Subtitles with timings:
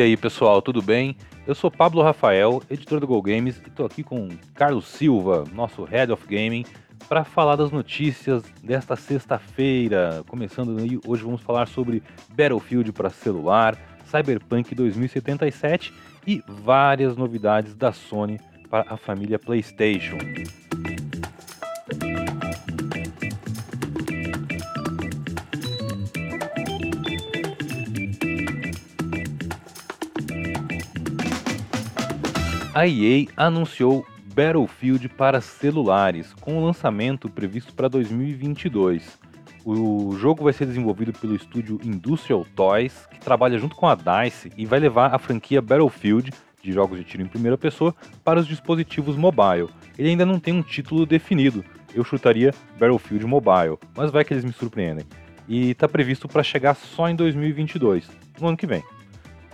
[0.00, 1.14] E aí pessoal, tudo bem?
[1.46, 5.84] Eu sou Pablo Rafael, editor do Go Games, e estou aqui com Carlos Silva, nosso
[5.84, 6.64] Head of Gaming,
[7.06, 10.24] para falar das notícias desta sexta-feira.
[10.26, 13.76] Começando aí, hoje vamos falar sobre Battlefield para celular,
[14.06, 15.92] Cyberpunk 2077
[16.26, 18.40] e várias novidades da Sony
[18.70, 20.16] para a família PlayStation.
[32.80, 39.18] A EA anunciou Battlefield para celulares, com o lançamento previsto para 2022.
[39.66, 44.50] O jogo vai ser desenvolvido pelo estúdio Industrial Toys, que trabalha junto com a DICE
[44.56, 47.94] e vai levar a franquia Battlefield, de jogos de tiro em primeira pessoa,
[48.24, 49.68] para os dispositivos mobile.
[49.98, 51.62] Ele ainda não tem um título definido,
[51.94, 55.04] eu chutaria Battlefield Mobile, mas vai que eles me surpreendem.
[55.46, 58.08] E está previsto para chegar só em 2022,
[58.40, 58.82] no ano que vem.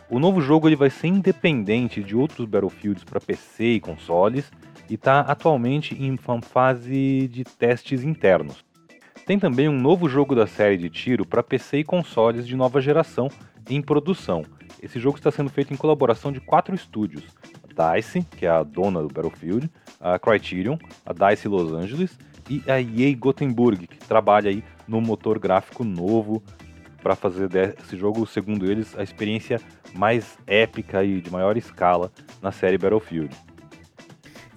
[0.09, 4.53] O novo jogo ele vai ser independente de outros Battlefields para PC e consoles
[4.89, 8.65] e está atualmente em fase de testes internos.
[9.27, 12.81] Tem também um novo jogo da série de tiro para PC e consoles de nova
[12.81, 13.29] geração
[13.69, 14.45] em produção.
[14.81, 17.25] Esse jogo está sendo feito em colaboração de quatro estúdios:
[17.65, 19.69] a DICE, que é a dona do Battlefield,
[20.01, 22.17] a Criterion, a DICE Los Angeles
[22.49, 26.41] e a EA Gothenburg, que trabalha aí no motor gráfico novo
[27.03, 29.61] para fazer desse jogo, segundo eles, a experiência
[29.97, 32.11] mais épica e de maior escala
[32.43, 33.35] na série Battlefield.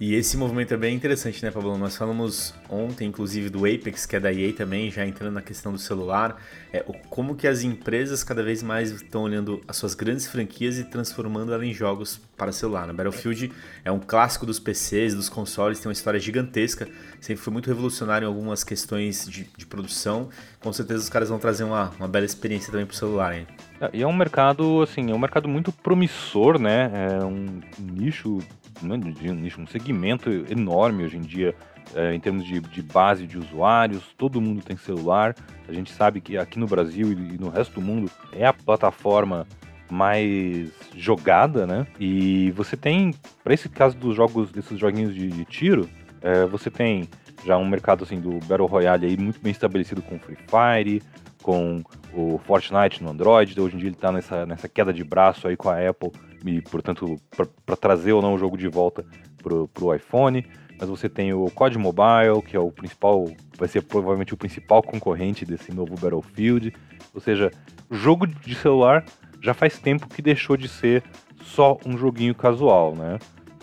[0.00, 1.76] E esse movimento é bem interessante, né, Pablo?
[1.76, 5.72] Nós falamos ontem, inclusive, do Apex, que é da EA também, já entrando na questão
[5.72, 6.40] do celular.
[6.72, 10.84] É, como que as empresas cada vez mais estão olhando as suas grandes franquias e
[10.84, 12.86] transformando elas em jogos para celular.
[12.86, 12.94] Né?
[12.94, 13.52] Battlefield
[13.84, 16.88] é um clássico dos PCs, dos consoles, tem uma história gigantesca,
[17.20, 20.30] sempre foi muito revolucionário em algumas questões de, de produção.
[20.60, 23.46] Com certeza os caras vão trazer uma, uma bela experiência também para o celular, hein?
[23.78, 26.90] É, e é um mercado, assim, é um mercado muito promissor, né?
[27.20, 28.38] É um nicho
[28.80, 31.54] de um nicho, um segmento enorme hoje em dia
[31.94, 35.34] é, em termos de, de, base de usuários, todo mundo tem celular.
[35.68, 39.46] A gente sabe que aqui no Brasil e no resto do mundo é a plataforma
[39.90, 41.86] mais jogada, né?
[41.98, 45.88] E você tem, para esse caso dos jogos, desses joguinhos de, de tiro,
[46.22, 47.08] é, você tem
[47.44, 51.02] já um mercado assim do Battle Royale aí muito bem estabelecido com Free Fire,
[51.42, 51.82] com
[52.14, 53.60] o Fortnite no Android.
[53.60, 56.12] Hoje em dia ele está nessa, nessa queda de braço aí com a Apple
[56.44, 57.16] e, portanto,
[57.64, 59.04] para trazer ou não o jogo de volta
[59.42, 60.46] pro, pro iPhone.
[60.78, 63.28] Mas você tem o COD Mobile, que é o principal,
[63.58, 66.72] vai ser provavelmente o principal concorrente desse novo Battlefield.
[67.12, 67.50] Ou seja,
[67.90, 69.04] o jogo de celular
[69.42, 71.02] já faz tempo que deixou de ser
[71.42, 73.18] só um joguinho casual, né?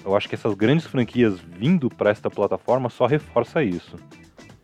[0.05, 3.97] Eu acho que essas grandes franquias vindo para esta plataforma só reforça isso.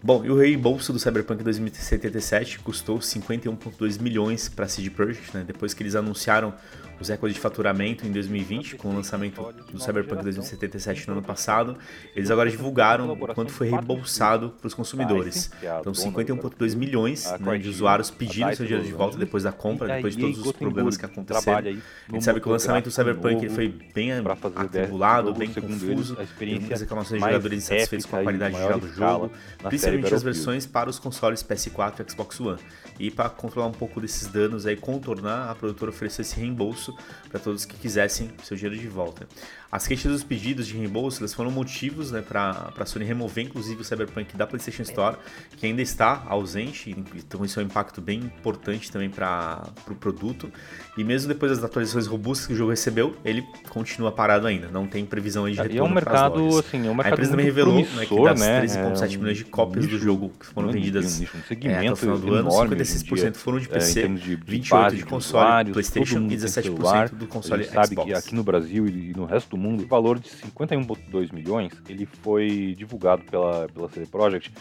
[0.01, 5.43] Bom, e o reembolso do Cyberpunk 2077 custou 51,2 milhões para a CD Projekt, né?
[5.47, 6.53] Depois que eles anunciaram
[6.99, 11.77] os recordes de faturamento em 2020, com o lançamento do Cyberpunk 2077 no ano passado,
[12.15, 15.51] eles agora divulgaram quanto foi reembolsado para os consumidores.
[15.79, 20.15] Então, 51,2 milhões né, de usuários pediram seu dinheiro de volta depois da compra, depois
[20.15, 21.57] de todos os problemas que aconteceram.
[21.57, 27.21] A gente sabe que o lançamento do Cyberpunk foi bem atribulado, bem confuso, muitas reclamações
[27.21, 29.31] de jogadores insatisfeitos com a qualidade de do jogo,
[29.63, 32.59] principalmente principalmente as versões para os consoles PS4 e Xbox One.
[32.99, 36.82] E para controlar um pouco desses danos aí, contornar, a produtora ofereceu esse reembolso
[37.29, 39.27] para todos que quisessem seu dinheiro de volta.
[39.73, 43.81] As queixas dos pedidos de reembolso elas foram motivos né, para a Sony remover, inclusive,
[43.81, 45.17] o Cyberpunk da PlayStation Store,
[45.57, 49.95] que ainda está ausente, então isso é um impacto bem importante também para o pro
[49.95, 50.51] produto.
[50.95, 54.85] E mesmo depois das atualizações robustas que o jogo recebeu, ele continua parado ainda, não
[54.85, 55.75] tem previsão de retorno.
[55.75, 58.39] E é um mercado, assim, é um mercado A empresa também revelou né, que das
[58.39, 58.61] né?
[58.61, 61.79] 13,7 é um milhões de cópias nicho, do jogo que foram vendidas nicho, um segmento
[61.79, 65.03] é, até o final do ano, 56% foram de PC, é, de, de 28% de
[65.03, 67.89] console, de PlayStation e 17% do console Xbox.
[67.89, 71.71] sabe que aqui no Brasil e no resto do mundo, o valor de 51,2 milhões,
[71.87, 74.53] ele foi divulgado pela, pela CD Projekt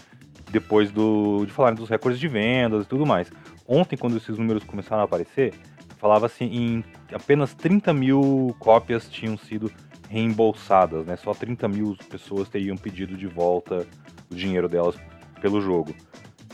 [0.51, 3.31] depois do, de falarem dos recordes de vendas e tudo mais.
[3.67, 5.55] Ontem, quando esses números começaram a aparecer,
[5.99, 9.73] falava-se em apenas 30 mil cópias tinham sido
[10.09, 11.17] reembolsadas, né?
[11.17, 13.87] Só 30 mil pessoas teriam pedido de volta
[14.31, 14.97] o dinheiro delas
[15.41, 15.95] pelo jogo.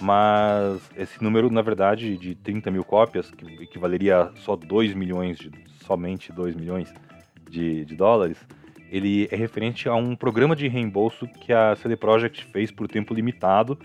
[0.00, 5.38] Mas esse número, na verdade, de 30 mil cópias, que equivaleria a só 2 milhões,
[5.38, 5.50] de,
[5.84, 6.92] somente 2 milhões
[7.48, 8.38] de, de dólares,
[8.90, 13.12] ele é referente a um programa de reembolso que a CD Projekt fez por tempo
[13.12, 13.78] limitado,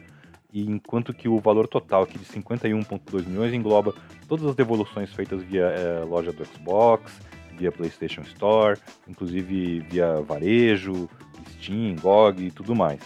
[0.52, 3.94] e enquanto que o valor total aqui de 51,2 milhões engloba
[4.28, 7.20] todas as devoluções feitas via é, loja do Xbox,
[7.58, 11.10] via PlayStation Store, inclusive via varejo,
[11.52, 13.00] Steam, GOG e tudo mais.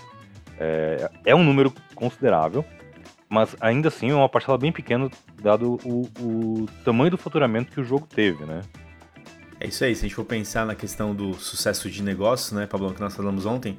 [0.59, 2.65] É, é um número considerável,
[3.29, 5.09] mas ainda assim é uma parcela bem pequena,
[5.41, 8.61] dado o, o tamanho do faturamento que o jogo teve, né?
[9.59, 12.67] É isso aí, se a gente for pensar na questão do sucesso de negócio, né,
[12.67, 13.75] Pablo, que nós falamos ontem,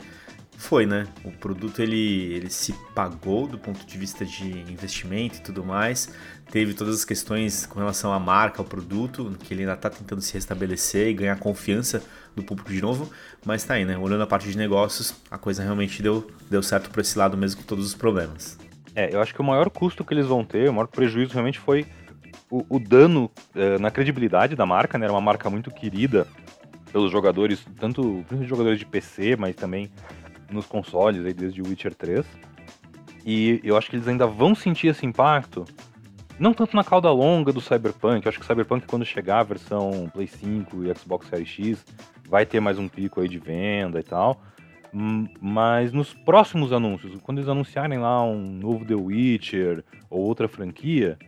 [0.59, 1.07] foi, né?
[1.25, 6.13] O produto ele, ele se pagou do ponto de vista de investimento e tudo mais.
[6.51, 10.21] Teve todas as questões com relação à marca, ao produto, que ele ainda está tentando
[10.21, 12.03] se restabelecer e ganhar confiança
[12.35, 13.09] do público de novo.
[13.47, 13.97] Mas tá aí, né?
[13.97, 17.61] Olhando a parte de negócios, a coisa realmente deu, deu certo para esse lado mesmo
[17.61, 18.59] com todos os problemas.
[18.97, 21.61] É, eu acho que o maior custo que eles vão ter, o maior prejuízo realmente
[21.61, 21.87] foi
[22.51, 25.05] o, o dano é, na credibilidade da marca, né?
[25.07, 26.27] Era uma marca muito querida
[26.93, 29.91] pelos jogadores, tanto principalmente jogadores de PC, mas também
[30.51, 32.25] nos consoles aí desde Witcher 3.
[33.25, 35.65] E eu acho que eles ainda vão sentir esse impacto,
[36.39, 40.09] não tanto na cauda longa do Cyberpunk, eu acho que Cyberpunk quando chegar a versão
[40.13, 41.85] Play 5 e Xbox Series X
[42.29, 44.41] vai ter mais um pico aí de venda e tal.
[45.41, 51.19] Mas nos próximos anúncios, quando eles anunciarem lá um novo The Witcher ou outra franquia,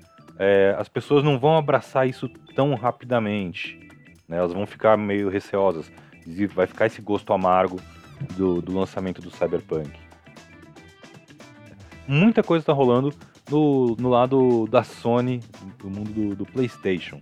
[0.43, 3.79] é, as pessoas não vão abraçar isso tão rapidamente.
[4.27, 4.39] Né?
[4.39, 5.93] Elas vão ficar meio receosas.
[6.55, 7.79] Vai ficar esse gosto amargo
[8.39, 9.91] do, do lançamento do Cyberpunk.
[12.09, 13.13] Muita coisa está rolando
[13.51, 15.41] no, no lado da Sony,
[15.79, 17.21] do mundo do, do PlayStation.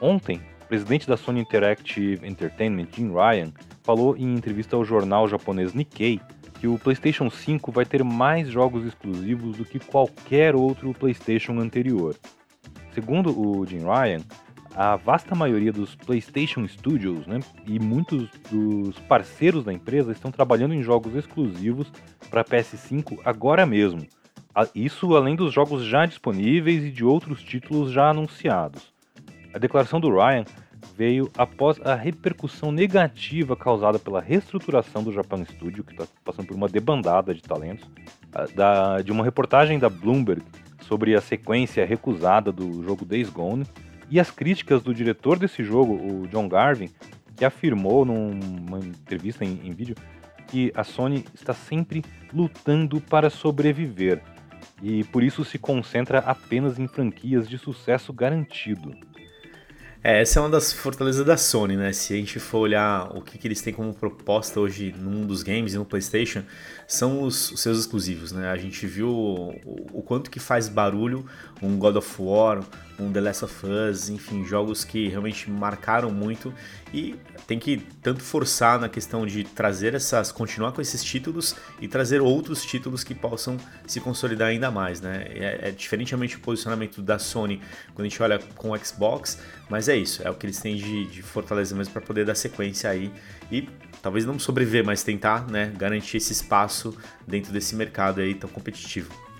[0.00, 5.74] Ontem, o presidente da Sony Interactive Entertainment, Jim Ryan, falou em entrevista ao jornal japonês
[5.74, 6.20] Nikkei
[6.60, 12.14] que o PlayStation 5 vai ter mais jogos exclusivos do que qualquer outro PlayStation anterior.
[12.94, 14.20] Segundo o Jim Ryan,
[14.74, 20.74] a vasta maioria dos PlayStation Studios né, e muitos dos parceiros da empresa estão trabalhando
[20.74, 21.90] em jogos exclusivos
[22.30, 24.06] para PS5 agora mesmo.
[24.74, 28.92] Isso além dos jogos já disponíveis e de outros títulos já anunciados.
[29.54, 30.44] A declaração do Ryan
[30.96, 36.56] veio após a repercussão negativa causada pela reestruturação do Japan Studio, que está passando por
[36.56, 37.88] uma debandada de talentos,
[38.54, 40.42] da, de uma reportagem da Bloomberg
[40.82, 43.64] sobre a sequência recusada do jogo Days Gone
[44.10, 46.90] e as críticas do diretor desse jogo, o John Garvin,
[47.36, 49.96] que afirmou numa entrevista em, em vídeo
[50.48, 54.22] que a Sony está sempre lutando para sobreviver
[54.82, 58.94] e por isso se concentra apenas em franquias de sucesso garantido.
[60.04, 61.92] É, essa é uma das fortalezas da Sony, né?
[61.92, 65.44] Se a gente for olhar o que, que eles têm como proposta hoje mundo dos
[65.44, 66.42] games e no PlayStation,
[66.88, 68.50] são os, os seus exclusivos, né?
[68.50, 69.50] A gente viu o,
[69.92, 71.24] o, quanto que faz barulho
[71.62, 72.64] um God of War,
[73.02, 76.54] um The Last of Us, enfim, jogos que realmente marcaram muito
[76.92, 77.16] e
[77.46, 82.20] tem que tanto forçar na questão de trazer essas, continuar com esses títulos e trazer
[82.20, 83.56] outros títulos que possam
[83.86, 85.26] se consolidar ainda mais, né?
[85.30, 87.60] É, é diferentemente o posicionamento da Sony
[87.94, 89.38] quando a gente olha com o Xbox,
[89.68, 92.34] mas é isso, é o que eles têm de, de fortaleza mesmo para poder dar
[92.34, 93.12] sequência aí
[93.50, 93.68] e
[94.02, 96.96] talvez não sobreviver, mas tentar, né, garantir esse espaço
[97.26, 99.31] dentro desse mercado aí tão competitivo.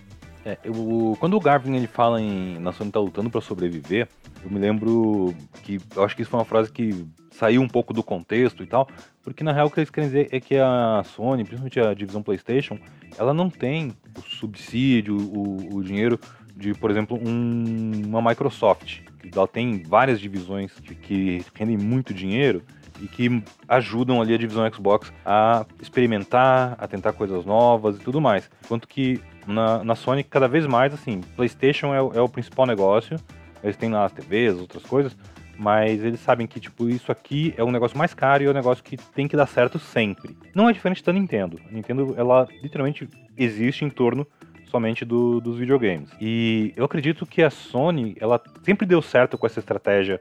[0.45, 4.09] É, eu, quando o Garvin ele fala em na Sony tá lutando para sobreviver,
[4.45, 7.95] eu me lembro que eu acho que isso foi uma frase que saiu um pouco
[7.95, 8.89] do contexto e tal,
[9.23, 12.23] porque na real o que eles querem dizer é que a Sony, principalmente a divisão
[12.23, 12.77] PlayStation,
[13.17, 16.19] ela não tem o subsídio, o, o dinheiro
[16.57, 19.01] de, por exemplo, um, uma Microsoft.
[19.35, 22.63] Ela tem várias divisões que, que rendem muito dinheiro
[23.01, 28.21] e que ajudam ali a divisão Xbox a experimentar, a tentar coisas novas e tudo
[28.21, 28.51] mais.
[28.65, 33.19] Enquanto que na, na Sony, cada vez mais, assim, PlayStation é, é o principal negócio,
[33.63, 35.17] eles têm lá as TVs, outras coisas,
[35.59, 38.55] mas eles sabem que, tipo, isso aqui é um negócio mais caro e é um
[38.55, 40.37] negócio que tem que dar certo sempre.
[40.55, 41.61] Não é diferente da Nintendo.
[41.69, 44.27] A Nintendo, ela literalmente existe em torno
[44.73, 46.11] somente do, dos videogames.
[46.21, 50.21] E eu acredito que a Sony, ela sempre deu certo com essa estratégia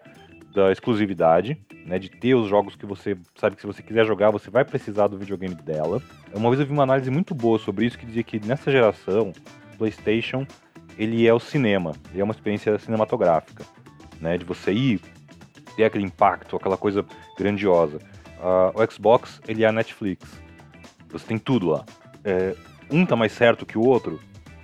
[0.54, 4.32] da exclusividade, né, de ter os jogos que você sabe que se você quiser jogar,
[4.32, 6.02] você vai precisar do videogame dela.
[6.34, 9.34] Uma vez eu vi uma análise muito boa sobre isso que dizia que nessa geração,
[9.78, 10.46] PlayStation,
[10.98, 13.66] ele é o cinema, ele é uma experiência cinematográfica,
[14.20, 15.02] né, de você ir
[15.76, 17.06] ter aquele impacto, aquela coisa
[17.38, 17.98] grandiosa.
[18.38, 20.28] Uh, o Xbox, ele é a Netflix.
[21.10, 21.86] Você tem tudo lá.
[22.24, 22.56] É,
[22.90, 24.20] um tá mais certo que o outro,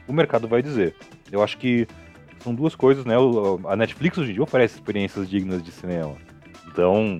[0.08, 0.96] o mercado vai dizer.
[1.32, 1.88] Eu acho que
[2.48, 3.16] são duas coisas, né?
[3.68, 6.16] A Netflix hoje em dia oferece experiências dignas de cinema.
[6.68, 7.20] Então,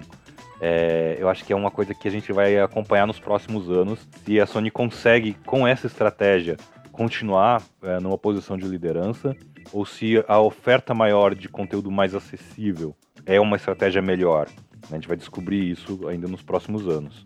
[0.62, 4.08] é, eu acho que é uma coisa que a gente vai acompanhar nos próximos anos.
[4.24, 6.56] Se a Sony consegue, com essa estratégia,
[6.94, 9.36] continuar é, numa posição de liderança,
[9.74, 14.48] ou se a oferta maior de conteúdo mais acessível é uma estratégia melhor.
[14.90, 17.26] A gente vai descobrir isso ainda nos próximos anos.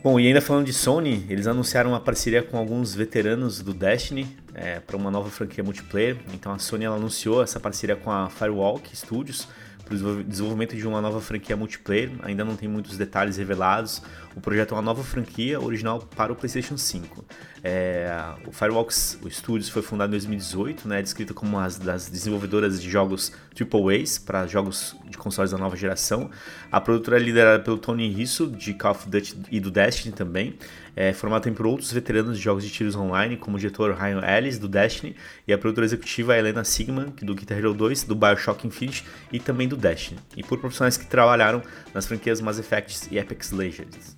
[0.00, 4.26] Bom, e ainda falando de Sony, eles anunciaram uma parceria com alguns veteranos do Destiny
[4.54, 6.18] é, para uma nova franquia multiplayer.
[6.32, 9.48] Então a Sony anunciou essa parceria com a Firewalk Studios,
[9.84, 12.10] para o desenvolvimento de uma nova franquia multiplayer.
[12.22, 14.02] Ainda não tem muitos detalhes revelados.
[14.34, 17.24] O projeto é uma nova franquia original para o PlayStation 5.
[17.62, 18.10] É,
[18.46, 22.90] o Firewalks o Studios foi fundado em 2018, né, descrito como uma das desenvolvedoras de
[22.90, 26.30] jogos AAAs para jogos de consoles da nova geração.
[26.70, 30.56] A produtora é liderada pelo Tony Risso, de Call of Duty e do Destiny também.
[30.94, 34.58] É formada por outros veteranos de jogos de tiros online, como o diretor Ryan Ellis,
[34.58, 35.16] do Destiny,
[35.48, 39.66] e a produtora executiva Helena Sigman, do Guitar Hero 2, do Bioshock Infinite e também
[39.66, 40.20] do Destiny.
[40.36, 41.62] E por profissionais que trabalharam
[41.94, 44.16] nas franquias Mass Effect e Apex Legends.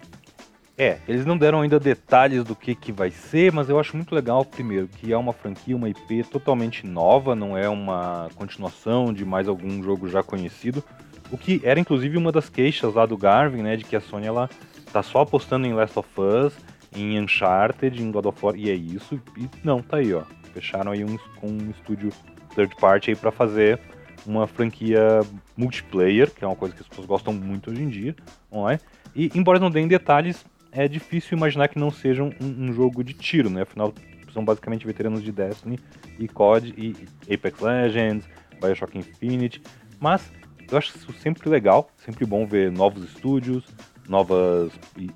[0.76, 4.12] É, eles não deram ainda detalhes do que, que vai ser, mas eu acho muito
[4.12, 9.24] legal, primeiro, que é uma franquia, uma IP totalmente nova, não é uma continuação de
[9.24, 10.82] mais algum jogo já conhecido.
[11.30, 14.26] O que era inclusive uma das queixas lá do Garvin, né, de que a Sony
[14.26, 14.50] ela
[14.92, 16.52] tá só apostando em Last of Us,
[16.94, 19.20] em Uncharted, em God of War, e é isso.
[19.36, 20.22] E não, tá aí, ó.
[20.52, 22.12] Fecharam aí um, com um estúdio
[22.54, 23.80] third party aí para fazer
[24.26, 25.20] uma franquia
[25.56, 28.16] multiplayer, que é uma coisa que as pessoas gostam muito hoje em dia,
[28.52, 28.80] online.
[29.14, 33.12] E embora não deem detalhes, é difícil imaginar que não seja um, um, jogo de
[33.12, 33.62] tiro, né?
[33.62, 33.92] Afinal,
[34.32, 35.78] são basicamente veteranos de Destiny
[36.18, 38.28] e COD e Apex Legends,
[38.60, 39.62] Bioshock Infinite.
[40.00, 40.32] Mas
[40.70, 43.64] eu acho isso sempre legal, sempre bom ver novos estúdios,
[44.08, 44.72] novas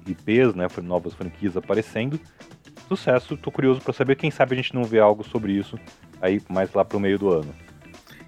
[0.06, 0.66] IPs, né?
[0.82, 2.20] Novas franquias aparecendo.
[2.88, 5.78] Sucesso, tô curioso para saber, quem sabe a gente não vê algo sobre isso
[6.20, 7.54] aí mais lá pro meio do ano.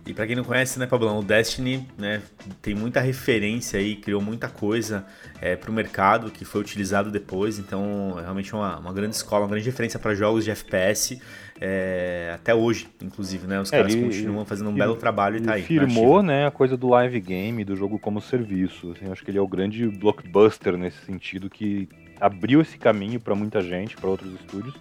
[0.06, 2.22] E para quem não conhece, né, Pablão, o Destiny né,
[2.62, 5.04] tem muita referência aí, criou muita coisa
[5.40, 9.44] é, para o mercado que foi utilizado depois, então é realmente uma, uma grande escola,
[9.44, 11.20] uma grande referência para jogos de FPS,
[11.60, 13.60] é, até hoje, inclusive, né?
[13.60, 15.62] Os é, caras ele, continuam fazendo um ele, belo trabalho e tá aí.
[15.62, 18.92] Firmou, né, a coisa do live game, do jogo como serviço.
[18.92, 21.86] Assim, acho que ele é o grande blockbuster nesse sentido que
[22.18, 24.74] abriu esse caminho para muita gente, para outros estúdios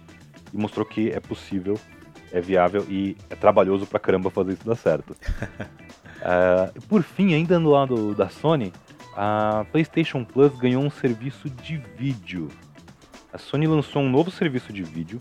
[0.52, 1.78] e mostrou que é possível
[2.32, 5.10] é viável e é trabalhoso pra caramba fazer isso dar certo.
[5.10, 8.72] uh, por fim, ainda no lado da Sony,
[9.16, 12.48] a PlayStation Plus ganhou um serviço de vídeo.
[13.32, 15.18] A Sony lançou um novo serviço de vídeo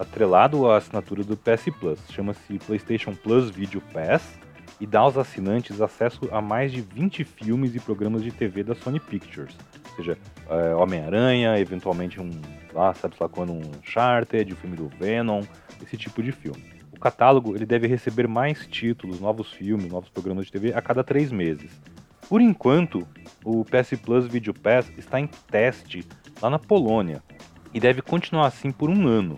[0.00, 2.00] atrelado à assinatura do PS Plus.
[2.10, 4.38] Chama-se PlayStation Plus Video Pass
[4.80, 8.74] e dá aos assinantes acesso a mais de 20 filmes e programas de TV da
[8.74, 9.54] Sony Pictures.
[9.90, 10.16] Ou seja,
[10.48, 12.30] é, Homem-Aranha, eventualmente um,
[12.72, 15.42] lá, sabe lá quando, um Uncharted, o filme do Venom,
[15.82, 16.64] esse tipo de filme.
[16.92, 21.04] O catálogo ele deve receber mais títulos, novos filmes, novos programas de TV a cada
[21.04, 21.78] três meses.
[22.26, 23.06] Por enquanto,
[23.44, 26.06] o PS Plus Video Pass está em teste
[26.40, 27.22] lá na Polônia
[27.74, 29.36] e deve continuar assim por um ano,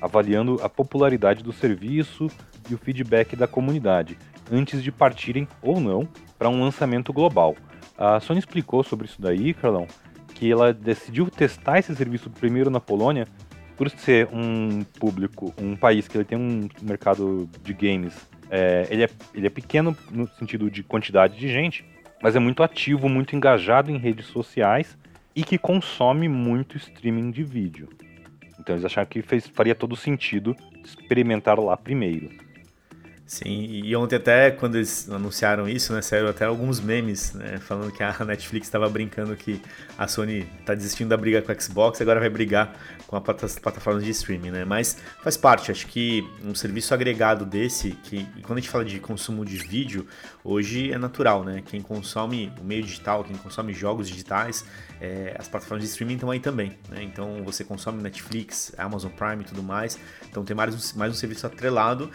[0.00, 2.28] avaliando a popularidade do serviço
[2.70, 4.18] e o feedback da comunidade
[4.50, 7.56] antes de partirem ou não para um lançamento global.
[7.96, 9.86] A Sony explicou sobre isso daí, Carlão,
[10.34, 13.26] que ela decidiu testar esse serviço primeiro na Polônia
[13.76, 18.14] por ser um público, um país que ele tem um mercado de games,
[18.50, 21.84] é, ele, é, ele é pequeno no sentido de quantidade de gente,
[22.22, 24.96] mas é muito ativo, muito engajado em redes sociais
[25.34, 27.88] e que consome muito streaming de vídeo.
[28.58, 32.28] Então eles acharam que fez, faria todo sentido experimentar lá primeiro.
[33.28, 37.92] Sim, e ontem até quando eles anunciaram isso, né, saíram até alguns memes, né, falando
[37.92, 39.60] que a Netflix estava brincando que
[39.98, 42.74] a Sony está desistindo da briga com a Xbox, agora vai brigar
[43.06, 44.64] com as plataformas de streaming, né?
[44.64, 49.00] Mas faz parte, acho que um serviço agregado desse, que quando a gente fala de
[49.00, 50.06] consumo de vídeo,
[50.44, 51.62] hoje é natural, né?
[51.64, 54.64] Quem consome o meio digital, quem consome jogos digitais,
[55.00, 57.02] é, as plataformas de streaming estão aí também, né?
[57.02, 61.14] Então você consome Netflix, Amazon Prime e tudo mais, então tem mais um, mais um
[61.14, 62.10] serviço atrelado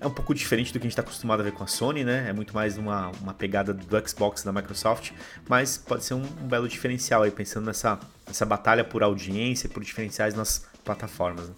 [0.00, 2.04] é um pouco diferente do que a gente está acostumado a ver com a Sony,
[2.04, 2.26] né?
[2.28, 5.12] É muito mais uma, uma pegada do Xbox da Microsoft,
[5.48, 9.82] mas pode ser um, um belo diferencial aí, pensando nessa, nessa batalha por audiência, por
[9.82, 11.48] diferenciais nas plataformas.
[11.48, 11.54] Né?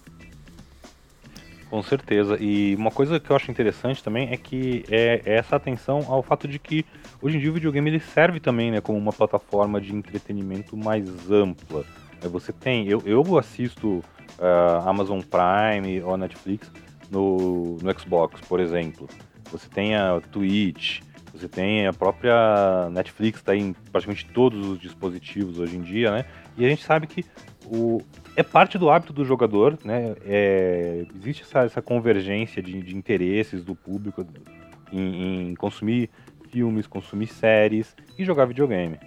[1.69, 2.37] Com certeza.
[2.39, 6.23] E uma coisa que eu acho interessante também é que é, é essa atenção ao
[6.23, 6.83] fato de que
[7.21, 11.29] hoje em dia o videogame ele serve também né, como uma plataforma de entretenimento mais
[11.29, 11.85] ampla.
[12.23, 14.03] É, você tem, eu, eu assisto
[14.39, 16.71] uh, Amazon Prime ou Netflix
[17.09, 19.07] no, no Xbox, por exemplo.
[19.51, 21.01] Você tem a Twitch,
[21.33, 26.25] você tem a própria Netflix, está em praticamente todos os dispositivos hoje em dia, né?
[26.57, 27.25] E a gente sabe que
[27.65, 28.01] o,
[28.35, 30.15] é parte do hábito do jogador, né?
[30.25, 34.25] É, existe essa, essa convergência de, de, interesses do público
[34.91, 36.09] em, em consumir
[36.49, 38.97] filmes, consumir séries e jogar videogame.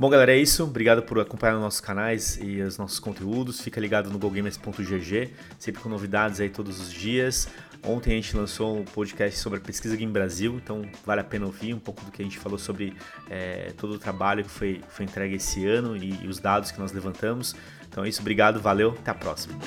[0.00, 0.64] Bom, galera, é isso.
[0.64, 3.60] Obrigado por acompanhar os nossos canais e os nossos conteúdos.
[3.60, 7.46] Fica ligado no gogamers.gg, sempre com novidades aí todos os dias.
[7.84, 11.44] Ontem a gente lançou um podcast sobre a pesquisa Game Brasil, então vale a pena
[11.44, 12.96] ouvir um pouco do que a gente falou sobre
[13.28, 16.80] é, todo o trabalho que foi, foi entregue esse ano e, e os dados que
[16.80, 17.54] nós levantamos.
[17.86, 19.58] Então é isso, obrigado, valeu, até a próxima.